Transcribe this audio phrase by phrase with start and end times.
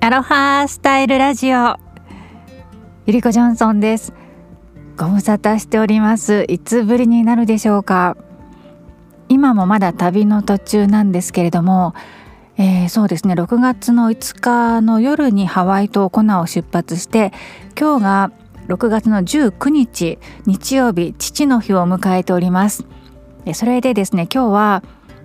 [0.00, 1.76] アロハスタイルラジオ。
[3.04, 4.12] ゆりこジョンソンです。
[4.96, 6.44] ご無沙汰しております。
[6.48, 8.16] いつぶりになるでしょうか。
[9.28, 11.94] 今もまだ旅の途中なんですけれども、
[12.56, 13.34] えー、そうですね。
[13.34, 17.32] 6月の5日の夜にハワイ島コナを出発して
[17.78, 18.32] 今日が
[18.68, 22.86] 6月の19日日曜日父の日を迎えております。
[23.52, 24.82] それでですね今日は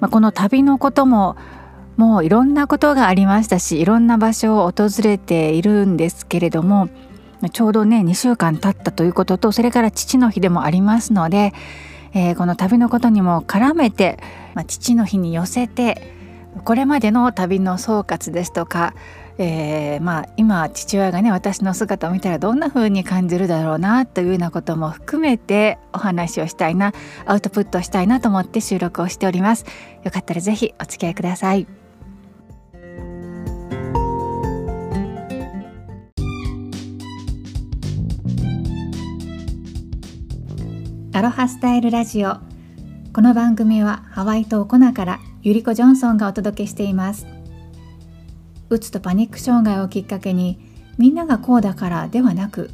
[0.10, 1.38] この旅のことも
[1.98, 6.90] もういろんなことがありましたしいろんな場所を訪れているんですけれども
[7.52, 11.54] ちょうどね2週間経ったということとそれから父の日でもありますので、
[12.14, 14.18] えー、この旅のことにも絡めて、
[14.56, 16.14] まあ、父の日に寄せて
[16.64, 18.94] これまでの旅の総括ですとか、
[19.38, 26.94] えー、まあ今父親がね私の姿を見たらどんな風に感じるだろうなというようなことも含めてお話をしたいな
[27.26, 29.66] アウトプットしたいなと思って収録をしております。
[30.04, 31.83] よかったらぜひお付き合いください。
[41.16, 42.38] アロハスタイルラジオ。
[43.14, 47.28] この番組はハワイ島コナからゆりこジョンソンがお届けしています。
[48.72, 50.58] うつとパニック障害をきっかけに
[50.98, 52.72] みんながこうだからではなく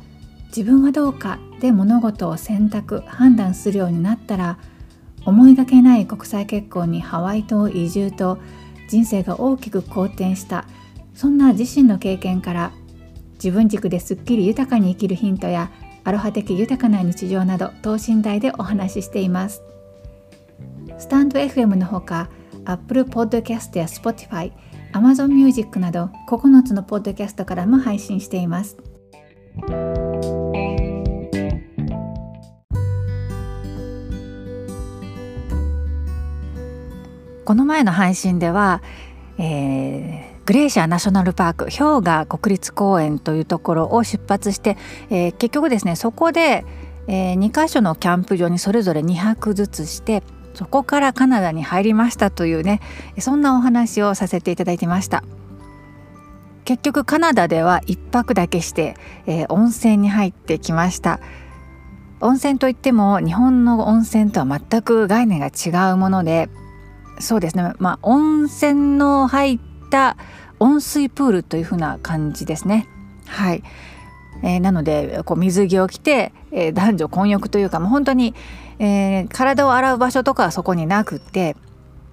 [0.55, 4.57] 自分はどうかで物事を選択判断するようになったら
[5.25, 8.37] 思いがけない国際結婚にハワイ島移住と
[8.87, 10.63] 人生が大きく好転した
[11.13, 12.71] そんな自身の経験から
[13.33, 15.69] 自分軸ですっきり豊かに生きるヒントや
[16.09, 19.61] アロハ的豊かな日常など等身大でお話ししています。
[20.97, 22.31] スタンド FM のほか
[22.66, 24.51] Apple Podcast や Spotify
[24.93, 28.77] Amazon Music など9つのポッドキャストからも配信しています。
[37.45, 38.81] この前の配信では、
[39.38, 44.78] えーグレーシャーナショナルパーク氷河国立公園というところを出発して、
[45.11, 46.66] えー、結局ですねそこで、
[47.07, 50.23] えー、2か所のキャンプ場にそれぞれ2泊ずつして
[50.56, 52.81] そこからカナダに入りましたというね
[53.19, 55.23] そんなお話をさせていただいてました。
[56.66, 58.96] 結局カナダでは1泊だけして、
[59.28, 61.19] えー、温泉に入ってきました。
[62.22, 66.50] 温泉といっても日本の温泉とは全く概念が違うもので
[67.19, 69.59] そうですねまあ温泉の入っ
[69.91, 70.18] た
[70.59, 72.88] 温水プールという風な感じですね。
[73.28, 73.64] はい、
[74.44, 78.34] えー、なのでこう水着を着て、えー、男女混浴というかもう本当に、
[78.80, 81.56] えー、体を洗う場所とかはそこになくって、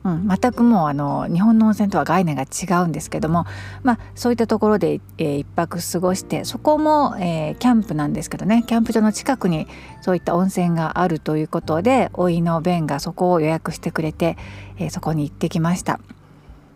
[0.05, 3.45] うん、全くもうあの日本の温泉とは概念が違うんですけども、
[3.83, 9.67] まあ、そういったところで、えー、一泊過ごしてそこも、えー、キャンプなんですけどねキャンプ場の近くに
[10.03, 14.37] そういった温泉があるということでおいの弁がそこを予約してくれて、
[14.79, 15.99] えー、そこに行ってきました。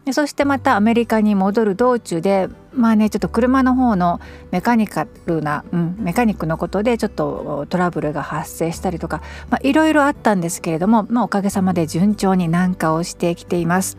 [0.05, 9.23] でそしてまたアメリカに戻る道中でまあねちょっと車の方のメカニカルな、うん、メカニックのことでちょっとトラブルが発生したりとか
[9.63, 13.99] いろいろあったんですけれども、まあ、おかげさまで順調に南下をしてきています。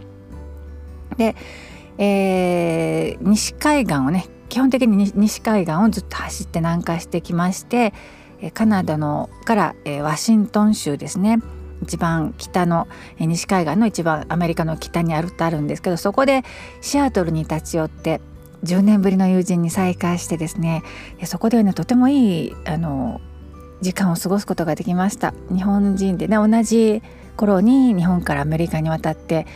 [1.18, 1.36] で、
[1.98, 7.94] えー、西海岸をね基本的に西海岸をずっと走って南下してきまして
[8.54, 11.40] カナダのから、えー、ワシントン州ですね
[11.82, 12.88] 一番北の
[13.20, 16.44] 西海岸の一番アメリカの北にあるってあるんですけどそこで
[16.82, 18.22] シアトルに立ち寄って
[18.64, 20.84] 10年ぶりの友人に再会してですね
[21.26, 23.20] そこではねとてもいいあの
[23.82, 25.34] 時間を過ごすことができました。
[25.50, 27.02] 日本人でね同じ
[27.36, 29.48] 頃に日本からアメリカに渡って、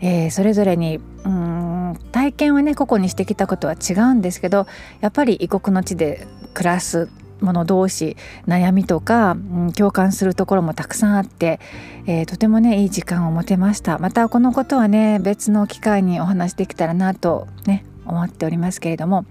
[0.00, 4.66] えー、それぞれにうん体験はね個々にしてきたことは違うんですけど
[5.00, 7.08] やっぱり異国の地で暮らす
[7.42, 8.16] 者同士
[8.46, 9.34] 悩みとか、う
[9.66, 11.60] ん、共感するところもたくさんあって、
[12.06, 19.24] えー、とてもねいい時間を持てましたまたこのことはね別の機会にお話できたらなとね思っておりますけれども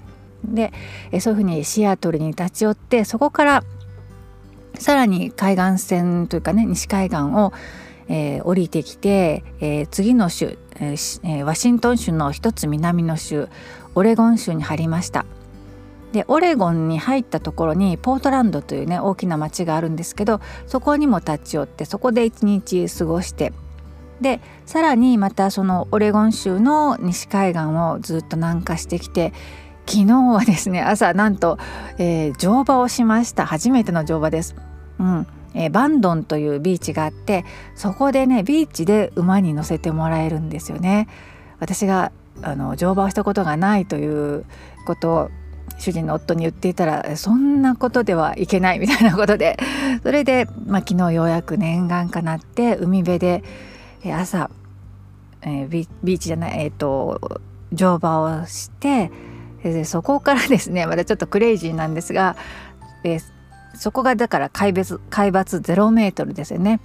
[0.44, 0.74] で、
[1.12, 3.64] え、そういうふうにシアトルに立ち寄ってそこから
[4.76, 7.54] さらに海岸線というかね西海岸を、
[8.08, 13.50] えー、降りてきて、えー、次の州、えー、ワシントン州の一つ南の州
[13.94, 15.26] オレゴン州に入りました。
[16.12, 23.54] でオレゴンに入ったところにポートランドというね大きな町があるんですけどそこにも立ち寄ってそこで一日過ごして
[24.20, 29.34] でさらにまたそのオレゴン州の西海岸をずっと南下してきて
[29.88, 31.58] 昨日はですね朝なんと、
[31.98, 34.56] えー、乗馬をしました初めての乗馬です。
[35.00, 37.44] うんえー、バンドンというビーチがあって
[37.76, 41.08] そこでねビーチで馬に乗せてもらえるんですよね。
[41.60, 42.12] 私が
[42.42, 44.46] あの乗馬をしたことがないという
[44.86, 45.30] ことを
[45.78, 49.58] 主人の夫に言っていたらそんなことではいけないみたいなことで
[50.04, 53.44] それで、まあ、昨日ようやく念願かなって海辺で
[54.06, 54.50] 朝、
[55.42, 57.42] えー、ビーチじゃないえっ、ー、と
[57.74, 59.12] 乗馬をして
[59.64, 62.36] でそこからですねまだちょっとクレイジーなんですが、
[63.04, 63.20] え
[63.76, 66.80] そこがだから海抜海抜0メートルですよね。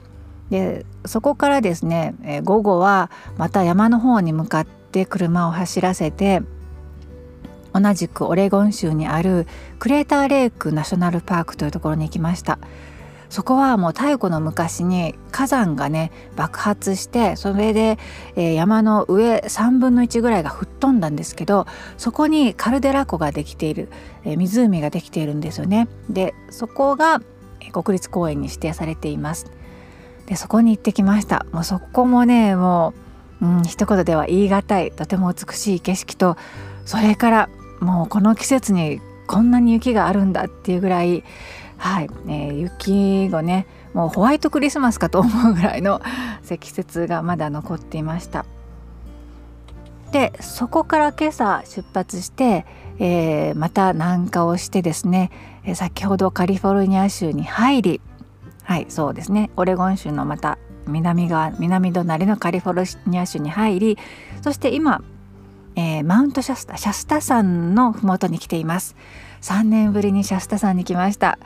[0.51, 6.43] でそこからですね、え午後はまた山の方に向かって車を走らせて
[7.81, 9.47] 同じくオレゴン州にある
[9.79, 12.59] クレーターレイクナショナルパークというところに行きました。
[13.29, 17.99] そこはもう太古の昔に火山がね爆発してそれで、
[18.37, 23.89] えー、山の上3分の1ぐらいが吹っ飛んだんですけどそこにカルデラ湖ができている、
[24.25, 25.89] えー、湖ができているんですよね。
[26.09, 27.21] でそこが
[27.73, 29.47] 国立公園に指定されています。
[30.27, 31.47] でそこに行ってきました。
[31.53, 32.95] もうそこもねも
[33.41, 36.37] う、うん、一言では言い難いとても美しい景色と
[36.85, 37.49] それから
[37.81, 41.25] もうこの季節にこんなに雪があるんだっていうぐらい
[41.79, 46.01] はい、えー、雪がねもうホワイトクリスマスかと思うぐらいの
[46.43, 48.45] 積雪がまだ残っていました。
[50.13, 52.65] でそこから今朝出発して、
[52.99, 55.31] えー、また南下をしてですね、
[55.65, 58.01] えー、先ほどカリフォルニア州に入り
[58.63, 63.99] はいそうですねオレゴン州のまた南側南隣のカリフォルニア州に入り
[64.43, 65.03] そして今
[65.77, 68.97] えー、マウントシャスタシャスタ山の麓に来ています。
[69.43, 71.39] 3年ぶりにシャスタ山に来ました、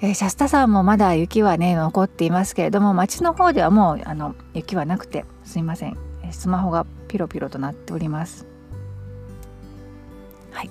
[0.00, 5.96] えー、シャスタ山もまだ雪はね残っていますけれども町の方ではもうあの雪はなくてすいません。
[6.30, 8.46] スマホがピロピロとなっております。
[10.50, 10.70] はい、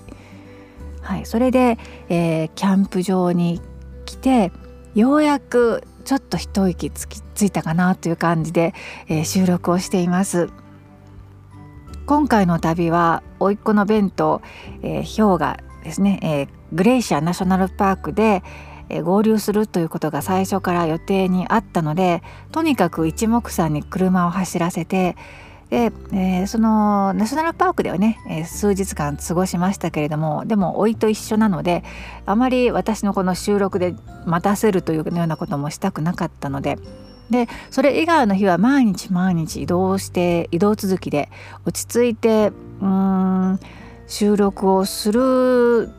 [1.00, 1.78] はい、それで、
[2.08, 3.60] えー、キャンプ場に
[4.04, 4.52] 来て
[4.94, 8.74] ようやくちょっと一息つきついたかなという感じで、
[9.08, 10.50] えー、収録をしています。
[12.06, 14.42] 今回の旅は甥っ子のベンと、
[14.82, 18.42] えー、氷河ですね、えー、グレイシアナショナルパークで、
[18.88, 25.16] えー、合流するということが最初から予定にあったのでとにかく一目散に車を走らせて
[25.70, 31.82] で、えー、そのナショナルパークではね、えー、数日間過ごしましたけれどもでも甥と一緒なので
[32.26, 33.94] あまり私のこの収録で
[34.26, 36.78] 待たせるというようなこともしたくなかったので
[37.32, 41.28] でそれ以外の日は毎日毎日移動して移動続きで
[41.66, 43.58] 落ち着いてうん
[44.06, 45.90] 収録をする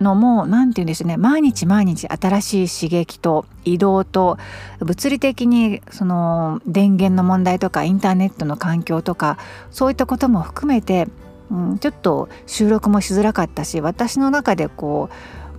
[0.00, 1.16] のも何て言うんですね。
[1.16, 4.38] 毎日毎日新しい刺激と移動と
[4.80, 9.38] 物理的にその電源の問題とかインターネットの環境とか
[9.70, 11.08] そういったことも含めて、
[11.50, 15.08] うん、ちょっと収録もしづらかったし私の中でこ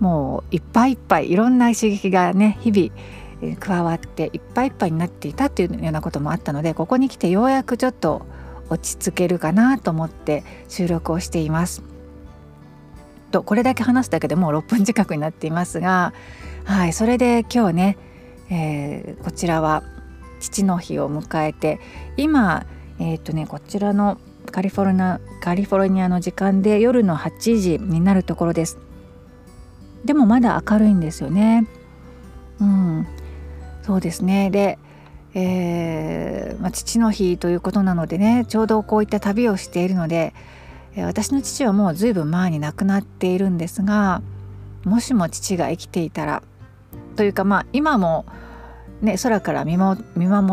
[0.00, 2.90] うもういっぱいいっぱいいろんな刺激がね日々
[3.60, 8.24] 加わっていっぱいいっぱいになっていたっていうようなこともあったのでここに来てようやくちょっと
[8.70, 11.82] 落ち着けるかなと思って収録をしています。
[13.30, 16.12] とこれだけ話すだけでもう6分近くになっていますが、
[16.64, 17.98] はい、それで今日ね、
[18.50, 19.82] えー、こちらは
[20.40, 21.80] 父の日を迎えて
[22.16, 22.66] 今、
[22.98, 24.18] えーとね、こちらの
[24.50, 28.78] カリフォルニアカリフォルニアの時間で夜の8時になるところです。
[30.04, 31.66] でもまだ明るいんですよね。
[32.60, 33.06] うん、
[33.86, 34.50] そうですね。
[34.50, 34.78] で、
[35.34, 40.32] えー、まあ、父の日ということなのでねちょうどこういった旅をしているので
[40.96, 44.22] 私の父はもう随分前に亡くなっているんですが
[44.84, 46.42] もしも父が生きていたら
[47.16, 48.24] というかまあ今も
[49.02, 50.00] ね空から見守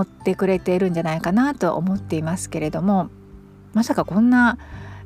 [0.01, 3.09] ってくれているんじゃないかなと思っていますけれども
[3.73, 4.57] まさかこんな、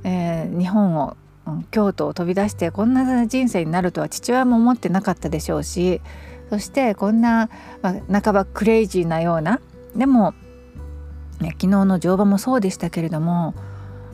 [0.04, 1.16] えー、日本を
[1.70, 6.02] 京都を飛び出してこんな人生になるとは父親も思ってなかったでしょうし
[6.50, 7.50] そしてこんな、
[7.82, 9.60] まあ、半ばクレイジーなような
[9.96, 10.34] でも、
[11.40, 13.54] ね、昨日の乗馬もそうでしたけれども、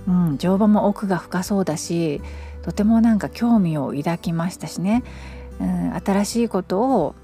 [0.08, 2.22] うん、乗馬も奥が深そうだし
[2.64, 5.04] とてもなんか興味を抱きましたしね、
[5.60, 7.16] うん、新しいことを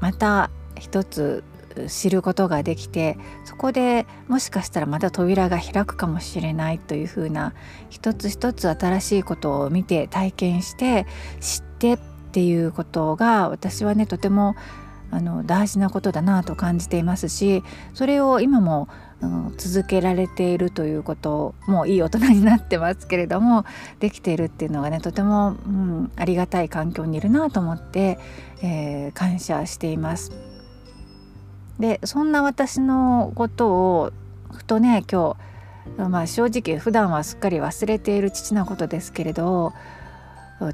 [0.00, 1.44] また一つ
[1.88, 7.54] 知ることができてそこでもしかしたらまた扉が開くかもしれないというふうな
[7.90, 11.06] 一つ一つ新しいことを見て体験して
[11.40, 11.98] 知って
[12.30, 14.54] っていうことが私はねとても
[15.10, 18.88] あの大事なことだなと感じていますしそれを今も、
[19.20, 23.64] うん、続けられているということもういい大人になってますけれども
[23.98, 28.20] できているっていうのがねとても、うん、ありがたい環境にいるなと思って、
[28.62, 30.30] えー、感謝しています。
[31.80, 34.12] でそんな私のことを
[34.52, 35.36] ふとね今
[35.96, 39.72] 日、まあ、正直普段はすっかり忘れている父のことですけれど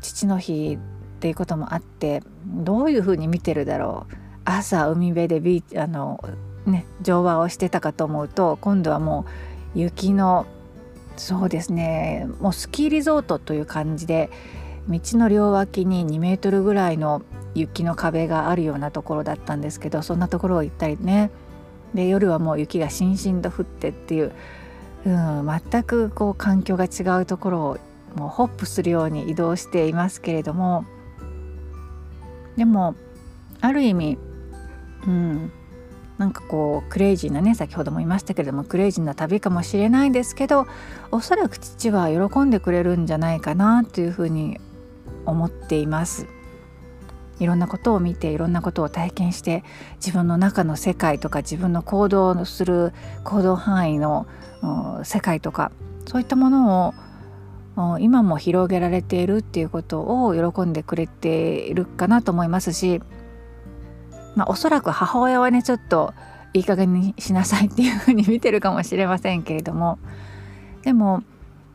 [0.00, 0.78] 父の日
[1.16, 4.14] っていうこともあってどういうふうに見てるだろう。
[4.44, 6.22] 朝海辺でビーあの、
[6.66, 9.26] ね、乗馬をしてたかと思うと今度はも
[9.74, 10.46] う雪の
[11.16, 14.30] そうですねもうスキーリゾートという感じで
[14.88, 17.22] 道の両脇に2メートルぐらいの
[17.54, 21.30] 雪の壁があるようなところだったんですけどそんなところを行ったりね。
[21.94, 24.32] で夜はもう雪がしんしんと降ってっていう、
[25.06, 27.78] うん、全くこう環境が違うところを、
[28.16, 30.84] もうホップするように移動していますけれども
[32.56, 32.94] でも
[33.60, 34.18] ある意味
[35.06, 35.52] うん
[36.18, 40.66] なんかこうクレイジーなね先ほども言いましたけれどもクレイジーな旅かもしれないですけど
[41.10, 44.58] おそらく父は喜んでくれるんじゃないかなというふうに
[45.26, 46.26] 思っています。
[47.38, 49.62] いろんなことを見ていろんなことを体験して
[49.96, 52.94] 自分の中の世界とか自分の行動する
[53.24, 54.26] 行動範囲の
[55.04, 55.70] 世界とか
[56.06, 56.94] そういったものを
[58.00, 63.02] 今も広げられているっていうことを喜んでくれているかなと思いますし
[64.36, 66.14] まあ、おそらく母親はねちょっと
[66.52, 69.98] いい加減にしなさいっていうふうに見てるかもしれませんけれども
[70.82, 71.22] でも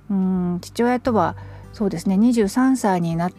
[0.10, 1.36] うん父親とは
[1.74, 3.32] そうですね23歳になっ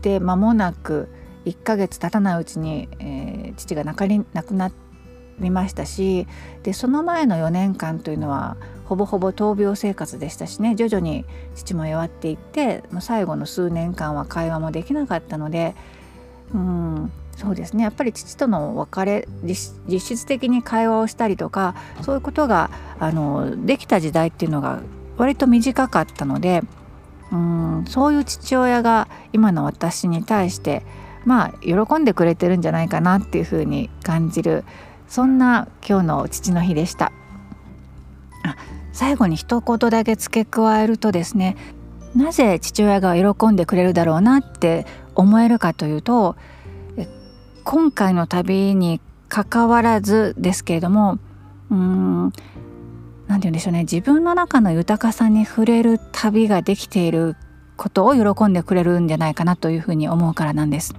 [0.00, 1.08] て間もなく
[1.44, 4.74] 1ヶ月経たないうちに、えー、父が亡くなり
[5.50, 6.26] ましたし
[6.62, 10.74] でその前の4年間というのはほぼほぼ闘病生活でしたしね。
[10.74, 15.74] 徐々に父も弱っていってもう最後の数年間は会話もできなかったので
[16.52, 17.84] うんそうですね。
[17.84, 22.70] やっぱり父との別れ実質的に会話をしたりとかそういうことが
[23.00, 24.80] あのできた時代っていうのが
[25.16, 26.62] 割と短かったので
[27.32, 30.82] うんそういう父親が今の私に対して
[31.24, 34.64] まあ喜んでくれてるんじゃないかなっていうふうに感じる
[35.12, 37.12] そんな今日の父の日でした。
[38.94, 41.56] 最後に一言だけ付け加えるとですね
[42.16, 46.36] なぜ父親が喜んでくれるだろうなって思えるかというと
[47.64, 51.18] 今回の旅にかかわらずですけれども
[51.70, 52.32] うん
[53.26, 57.36] 何て言うんでしょうね自分の中の豊かさに触れる旅ができている
[57.76, 60.94] ことを喜んでくれるんじゃないかなというふうに思うからなんです。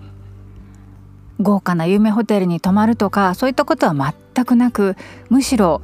[1.42, 4.96] 豪華な有名ホテルに泊まるとかそういったことは全くなく
[5.30, 5.82] むしろ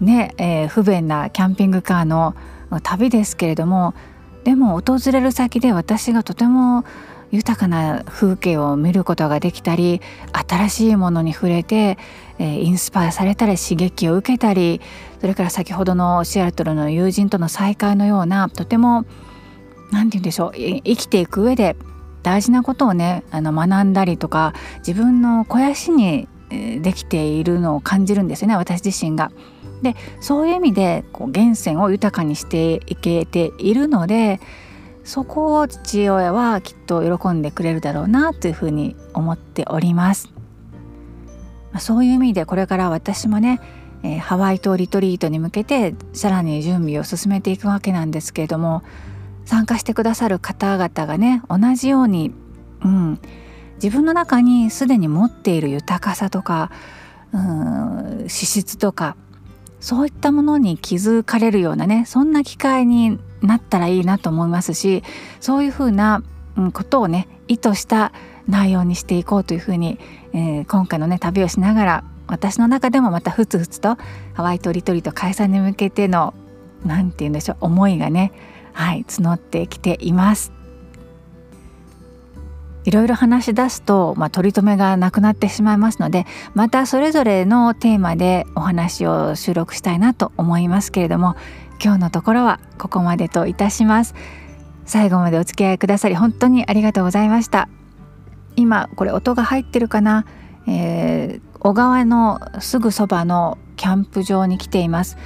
[0.00, 2.34] ね、えー、不便なキャンピングカーの
[2.82, 3.94] 旅ですけれども
[4.44, 6.84] でも訪れる先で私がとても
[7.30, 10.00] 豊かな風景を見ることができたり
[10.48, 11.96] 新しいものに触れて、
[12.38, 14.80] えー、インスパイアされたり刺激を受けたり
[15.20, 19.04] それから先ほどのシアトルの友人との再会のようなとても
[19.92, 21.76] 何て言うんでしょう生きていく上で
[22.22, 29.30] 大事なことをねあの学んだりとか自分の肥やしにできているのを感じるんですよね私自身が。
[29.82, 34.38] でそういう意味でこう源泉を豊かにしていけているので
[35.04, 40.30] そこを父親はきっと喜んでくれるだろうなというふうに思っております。
[41.78, 43.60] そういう意味でこれから私もね、
[44.02, 48.82] えー、ハワイ島リトリートに向けてさらに準備を進めていくわけなんですけれども
[49.44, 52.32] 参加してくださる方々がね同じように、
[52.84, 53.20] うん、
[53.82, 56.70] 自分の中にすでに持っている豊かさとか、
[57.32, 57.38] う
[58.24, 59.16] ん、資質とか
[59.80, 65.02] そういったものに気づかれるようなねそんな機会になったらいいなと思いますし
[65.40, 66.22] そういうふうな
[66.72, 68.12] ことをね意図した
[68.46, 69.98] 内容にしていこうというふうに、
[70.32, 73.96] えー、今回のね旅をしながら私の中でもまたふつふつと
[74.34, 76.34] ハワイとリトリート開催に向けての
[76.84, 78.32] 何て言うんでしょう思いがね
[78.80, 80.52] はい募ってきています。
[82.84, 91.36] いろいろ話し出すと、まあ、取り留めがなくなってしまいますのでまたそれぞれのテーマでお話を収録したいなと思いますけれども
[91.84, 94.14] 今日のところはここまでといたします。
[94.86, 97.68] 最後までお付き合いくださり本当にありがとうございました。
[98.56, 100.24] 今これ音が入ってるかな、
[100.66, 105.18] えー、小川のすぐそばのキャンプ場に来ています。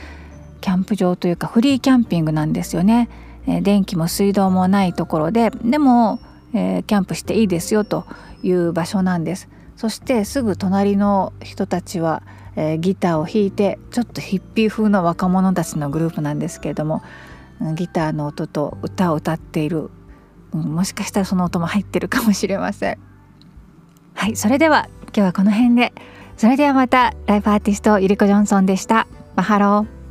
[0.60, 3.08] キャンプ場というかフリーキャンピングなんですよね、
[3.46, 6.20] え、電気も水道もないところででも、
[6.52, 8.06] えー、キャンプしていいですよと
[8.42, 9.48] いう場所なんです。
[9.76, 12.22] そしてすぐ隣の人たちは
[12.56, 17.02] えー、ギターを弾いてちょっとヒッピー風の若者たちのグループなんですけれども
[17.76, 19.90] ギターの音と歌を歌っている、
[20.52, 22.98] うん、もしかしたらその音も入ってるかもしれません。
[24.14, 25.92] はいそれでは今日はこの辺で。
[26.36, 29.06] それではまたライブアーティストゆりこジョンソンでした。
[29.36, 30.03] マハロー。